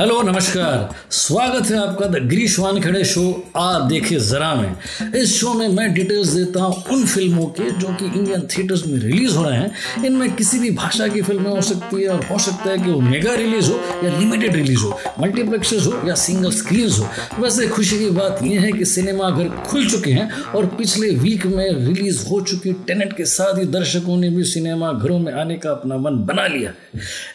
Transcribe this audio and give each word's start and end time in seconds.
Hello, 0.00 0.20
नमस्कार। 0.22 0.94
स्वागत 1.10 1.66
है 1.70 1.78
आपका 1.78 2.06
द 2.06 2.18
गिरीश 2.28 2.58
वानखेड़े 2.58 3.04
शो। 3.04 3.22
आ 3.56 3.88
देखे 3.88 4.16
जरा 4.20 4.54
में। 4.54 5.12
इस 5.14 5.34
शो 5.40 5.52
में 5.54 5.68
मैं 5.68 5.92
डिटेल्स 5.94 6.28
देता 6.28 6.62
हूँ 6.62 6.84
उन 6.92 7.04
फ़िल्मों 7.06 7.44
के 7.46 7.70
जो 7.70 7.88
कि 7.88 8.04
इंडियन 8.18 8.40
थिएटर्स 8.40 8.86
में 8.86 8.98
रिलीज़ 8.98 9.34
हो 9.36 9.44
रहे 9.44 9.58
हैं। 9.58 10.04
इनमें 10.04 10.34
किसी 10.34 10.58
भी 10.58 10.70
भाषा 10.70 11.08
की 11.08 11.22
फ़िल्में 11.22 11.50
हो 11.50 11.60
सकती 11.60 12.02
है 12.02 12.08
और 12.08 12.24
हो 12.24 12.38
सकता 12.38 12.70
है 12.70 12.78
कि 12.78 12.90
वो 12.90 13.00
मेगा 13.00 13.34
रिलीज़ 13.34 13.70
हो 13.70 13.80
या 14.04 14.18
लिमिटेड 14.18 14.56
रिलीज़ 14.56 14.78
हो। 14.78 14.98
मल्टीप्लेक्सेस 15.20 15.86
हो 15.86 16.08
या 16.08 16.14
सिंगल 16.14 16.50
स्क्रीन 16.52 16.90
हो। 16.90 17.08
वैसे 17.38 17.68
खुशी 17.68 17.98
की 17.98 18.10
बात 18.10 18.40
यह 18.42 18.60
है 18.60 18.72
कि 18.72 18.84
सिनेमा 18.84 19.30
घर 19.30 19.48
खुल 19.66 19.86
चुके 19.90 20.12
हैं 20.12 20.30
और 20.30 20.66
पिछले 20.78 21.10
वीक 21.10 21.46
में 21.46 21.70
रिलीज़ 21.86 22.26
हो 22.28 22.40
चुकी 22.40 22.72
टेनेट 22.72 23.12
के 23.16 23.24
साथ 23.24 23.58
ही 23.58 23.64
दर्शकों 23.64 24.16
ने 24.16 24.30
भी 24.30 24.44
सिनेमा 24.44 24.92
घरों 24.92 25.18
में 25.18 25.32
आने 25.32 25.54
का 25.54 25.70
अपना 25.70 25.96
मन 25.96 26.24
बना 26.24 26.46
लिया 26.46 26.72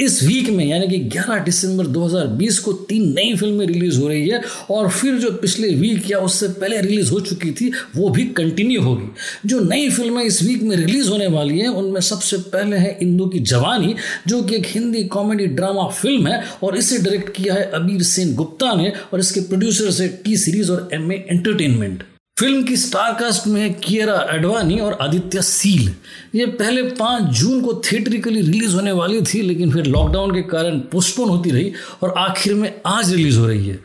इस 0.00 0.22
वीक 0.22 0.50
में, 0.50 0.64
यानी 0.64 0.88
कि 0.88 0.98
ग्यारह 0.98 1.38
दिसंबर 1.38 1.86
दो 1.86 2.06
2020 2.48 2.58
को 2.58 2.72
तीन 2.88 3.12
नई 3.14 3.34
फ़िल्में 3.36 3.66
रिलीज़ 3.66 3.98
हो 4.00 4.08
रही 4.08 4.28
है 4.28 4.40
और 4.70 4.88
फिर 4.90 5.14
जो 5.18 5.30
पिछले 5.32 5.68
वीक 5.74 6.10
या 6.10 6.18
उससे 6.18 6.48
पहले 6.50 6.80
रिलीज़ 6.80 7.10
हो 7.10 7.20
चुकी 7.20 7.50
थी, 7.50 7.70
वो 7.96 8.08
भी 8.08 8.24
कंटिन्यू 8.36 8.82
होगी। 8.82 9.48
जो 9.48 9.60
नई 9.60 9.88
फ़िल्में 9.90 10.22
इस 10.24 10.42
वीक 10.42 10.62
में 10.62 10.76
रिलीज़ 10.76 11.08
होने 11.08 11.26
वाली 11.26 11.58
हैं, 11.58 11.68
उनमें 11.68 12.00
सबसे 12.00 12.38
पहले 12.48 12.76
है 12.76 12.96
इंदू 13.02 13.26
की 13.26 13.38
जवानी, 13.40 13.94
जो 14.28 14.42
कि 14.42 14.56
एक 14.56 14.66
हिंदी 14.66 15.04
कॉमेडी 15.08 15.46
ड्रामा 15.46 15.88
फ़िल्म 15.92 16.26
है 16.26 16.42
और 16.62 16.76
इसे 16.76 16.98
डायरेक्ट 16.98 17.34
किया 17.36 17.54
है 17.54 17.70
अबीर 17.74 18.02
सेन 18.02 18.34
गुप्ता 18.34 18.74
ने 18.74 18.92
और 19.12 19.20
इसके 19.20 19.40
प्रोड्यूसर 19.40 20.02
है 20.02 20.08
टी 20.24 20.36
सीरीज़ 20.36 20.72
और 20.72 20.88
एम 20.92 21.12
एंटरटेनमेंट 21.12 22.02
फ़िल्म 22.38 22.62
की 22.62 22.76
स्टारकास्ट 22.76 23.46
में 23.46 23.74
कियरा 23.74 24.26
एडवानी 24.30 24.78
और 24.78 24.98
आदित्य 25.02 25.42
सील। 25.42 25.88
ये 26.38 26.46
पहले 26.46 26.82
पाँच 26.82 27.22
जून 27.22 27.60
को 27.60 27.72
थिएटरिकली 27.74 28.40
रिलीज़ 28.40 28.74
होने 28.74 28.92
वाली 28.92 29.22
थी, 29.22 29.40
लेकिन 29.42 29.72
फिर 29.72 29.86
लॉकडाउन 29.86 30.34
के 30.34 30.42
कारण 30.42 30.78
पोस्टपोन 30.78 31.28
होती 31.28 31.50
रही 31.50 31.72
और 32.02 32.14
आखिर 32.18 32.54
में 32.54 32.80
आज 32.86 33.12
रिलीज़ 33.14 33.38
हो 33.38 33.46
रही 33.46 33.66
है। 33.68 33.78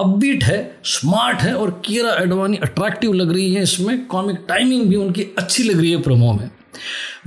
अपबीट 0.00 0.44
है, 0.44 0.76
स्मार्ट 0.84 1.38
है 1.38 1.54
और 1.54 1.82
कियरा 1.86 2.14
एडवानी 2.22 2.56
अट्रैक्टिव 2.56 3.12
लग 3.12 3.32
रही 3.32 3.54
है 3.54 3.62
इसमें। 3.62 4.06
कॉमिक 4.06 4.44
टाइमिंग 4.48 4.86
भी 4.86 4.96
उनकी 4.96 5.22
अच्छी 5.38 5.62
लग 5.62 5.80
रही 5.80 5.90
है 5.90 6.02
प्रोमो 6.02 6.32
में। 6.32 6.50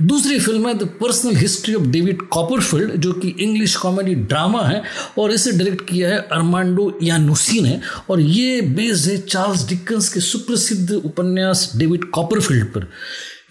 दूसरी 0.02 0.38
फ़िल्म 0.38 0.68
है 0.68 0.74
the 0.74 0.88
personal 1.00 1.36
history 1.36 1.74
of 1.74 1.86
David 1.86 2.22
Copperfield, 2.28 2.92
जो 2.92 3.12
कि 3.12 3.34
इंग्लिश 3.40 3.76
कॉमेडी 3.76 4.14
ड्रामा 4.14 4.62
है, 4.62 4.82
और 5.18 5.32
इसे 5.32 5.52
डायरेक्ट 5.52 5.88
किया 5.88 6.08
है 6.08 6.18
अरमांडो 6.32 6.92
यानुसी 7.02 7.60
ने, 7.60 7.80
और 8.10 8.20
ये 8.20 8.60
बेस्ड 8.60 9.10
है 9.10 9.16
चार्ल्स 9.18 9.68
डिकन्स 9.68 10.12
के 10.14 10.20
सुप्रसिद्ध 10.20 10.90
उपन्यास 10.94 11.70
डेविड 11.76 12.04
कॉपरफील्ड 12.10 12.66
पर। 12.66 12.86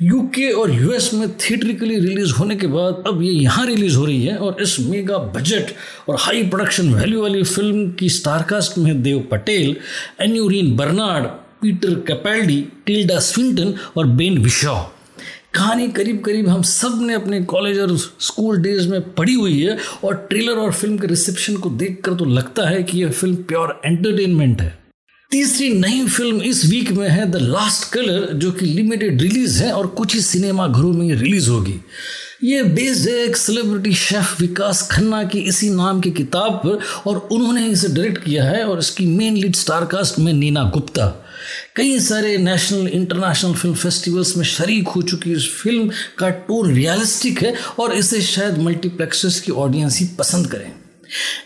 यूके 0.02 0.50
और 0.52 0.72
यूएस 0.72 1.10
में 1.14 1.28
थिएट्रिकली 1.38 2.00
रिलीज़ 2.00 2.32
होने 2.32 2.56
के 2.56 2.68
बाद 2.68 3.04
अब 3.08 3.22
ये 3.24 3.32
यहाँ 3.32 3.66
रिलीज़ 3.66 3.96
हो 3.96 4.06
रही 4.06 4.26
है, 4.26 4.36
और 4.38 4.62
इस 4.62 4.80
मेगा 4.80 5.18
बजट 5.36 5.72
और 6.10 6.18
हाई 6.20 6.44
प्रोडक्शन 6.50 6.94
वैल्यू 6.94 7.22
वाली 7.22 7.44
फ़िल्म 7.44 7.90
की 8.00 8.10
स्टारकास्ट 8.10 8.78
में 8.78 9.02
Dev 9.04 9.28
Patel 9.32 9.76
Aneurin 10.22 10.76
Bernard 10.78 11.26
Peter 11.62 11.94
Capaldi 12.08 12.62
Tilda 12.86 13.20
Swinton 13.20 13.74
और 13.98 14.08
बेन 14.18 14.38
विशॉ 14.44 14.76
कहानी 15.58 15.88
करीब 15.88 16.20
करीब 16.26 16.48
हम 16.50 16.62
सबने 16.62 17.14
अपने 17.14 17.40
कॉलेज 17.52 17.80
और 17.80 17.96
स्कूल 17.98 18.58
डेज़ 18.62 18.88
में 18.88 19.14
पढ़ी 19.14 19.34
हुई 19.34 19.62
है 19.62 19.78
और 20.04 20.16
ट्रेलर 20.30 20.58
और 20.60 20.72
फ़िल्म 20.72 20.98
के 20.98 21.08
रिसेप्शन 21.08 21.56
को 21.58 21.70
देखकर 21.70 22.14
तो 22.14 22.26
लगता 22.26 22.68
है 22.70 22.84
कि 22.84 23.02
यह 23.02 23.12
फ़िल्म 23.12 23.36
प्योर 23.44 23.82
एंटरटेनमेंट 23.86 24.62
है। 24.62 24.78
तीसरी 25.32 25.70
नई 25.74 26.06
फ़िल्म 26.08 26.42
इस 26.42 26.64
वीक 26.66 26.92
में 26.92 27.08
है 27.10 27.26
द 27.32 27.36
लास्ट 27.36 27.92
कलर 27.94 28.32
जो 28.34 28.52
कि 28.52 28.66
लिमिटेड 28.66 29.22
रिलीज़ 29.22 29.64
है 29.64 29.72
और 29.72 29.88
कुछ 29.98 30.14
ही 30.16 30.22
सिनेमा 30.22 30.68
घरों 30.68 30.94
में 30.94 31.16
रिलीज़ 31.16 31.50
होगी। 31.50 31.80
ये 32.44 32.64
बेस्ड 32.64 33.08
एक 33.10 33.38
सेलिब्रिटी 33.38 33.94
शेफ 33.96 34.40
विकास 34.42 34.82
खन्ना 34.92 35.24
की 35.24 35.40
इसी 35.40 35.70
नाम 35.70 36.02
की 36.02 36.12
किताब 36.12 36.62
पर 36.66 36.80
और 37.10 37.18
उन्होंने 37.32 37.66
इसे 37.68 37.88
डायरेक्ट 37.88 38.24
किया 38.24 38.44
है 38.44 38.64
और 38.64 38.80
इसकी 38.80 39.06
मेन 39.06 39.38
लीड 39.38 39.56
स्टारकास्ट 39.56 40.20
में 40.20 40.32
नीना 40.34 40.64
गुप्ता। 40.64 41.08
कई 41.76 42.00
सारे 42.00 42.38
नेशनल 42.38 42.88
इंटरनेशनल 42.88 43.54
फ़िल्म 43.54 43.76
फेस्टिवल्स 43.76 44.36
में 44.38 44.44
शरीक 44.46 44.88
हो 44.88 45.02
चुकी 45.02 45.32
इस 45.32 45.50
फ़िल्म 45.64 45.90
का 46.18 46.30
टोन 46.30 46.74
रियलिस्टिक 46.74 47.42
है 47.44 47.56
और 47.80 47.94
इसे 47.94 48.22
शायद 48.22 48.58
मल्टीप्लेक्सेस 48.58 49.40
की 49.42 49.52
ऑडियंस 49.52 50.00
ही 50.00 50.08
पसंद 50.20 50.48
करें। 50.48 50.72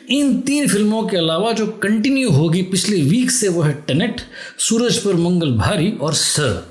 इन 0.09 0.39
तीन 0.41 0.67
फ़िल्मों 0.67 1.03
के 1.03 1.17
अलावा 1.17 1.51
जो 1.51 1.67
कंटिन्यू 1.83 2.31
होगी 2.31 2.61
पिछले 2.61 3.01
वीक 3.01 3.31
से 3.31 3.47
वो 3.47 3.61
है 3.61 3.73
टेनेट 3.87 4.21
सूरज 4.59 4.97
पर 4.97 5.13
मंगल 5.13 5.51
भारी 5.51 5.91
और 5.91 6.13
सर 6.13 6.63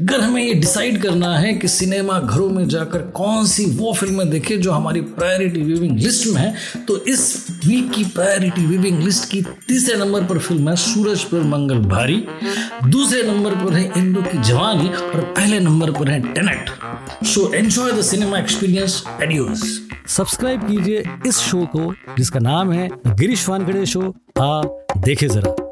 अगर 0.00 0.20
हमें 0.20 0.42
ये 0.42 0.52
डिसाइड 0.54 1.00
करना 1.02 1.36
है 1.38 1.52
कि 1.54 1.68
सिनेमा 1.68 2.18
घरों 2.18 2.48
में 2.50 2.68
जाकर 2.68 2.98
कौन 3.16 3.46
सी 3.46 3.64
वो 3.76 3.92
फ़िल्में 3.94 4.30
देखें 4.30 4.60
जो 4.60 4.72
हमारी 4.72 5.00
प्रायोरिटी 5.00 5.62
व्यूविंग 5.62 5.98
लिस्ट 5.98 6.26
में 6.26 6.40
है। 6.40 6.84
तो 6.88 6.96
इस 7.04 7.46
वीक 7.66 7.90
की 7.92 8.04
प्रायोरिटी 8.04 8.66
व्यूविंग 8.66 9.02
लिस्ट 9.02 9.28
की 9.30 9.42
तीसरे 9.68 9.96
नंबर 9.96 10.24
पर 10.24 10.38
फ़िल्म 10.38 10.68
है 10.68 10.76
सूरज 10.76 11.24
पर 11.24 11.42
मंगल 11.46 11.78
भारी। 11.88 12.16
दूसरे 12.86 13.22
नंबर 13.22 13.54
पर 13.54 13.72
है 13.72 13.84
इंदू 13.98 14.22
की 14.22 14.42
जवानी 14.42 14.88
और 14.88 15.20
पहले 15.36 15.60
नंबर 15.60 15.90
पर 15.90 16.10
है 16.10 16.20
Tenet 16.32 16.70
so 17.24 17.52
enjoy 17.54 17.92
the 17.92 18.02
cinema 18.02 18.38
experience 18.38 19.02
adios 19.22 19.80
subscribe 20.08 20.66
कीजिए 20.68 21.04
इस 21.26 21.36
शो 21.38 21.64
को, 21.66 21.92
जिसका 22.16 22.40
नाम 22.40 22.72
है 22.72 22.88
गिरीश 23.06 23.48
वानखड़े 23.48 23.84
शो 23.86 24.14
आ 24.40 24.62
देखे 24.98 25.28
जरा। 25.28 25.71